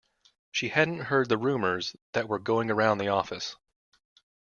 [0.51, 3.55] She hadn’t heard the rumours that were going around the office.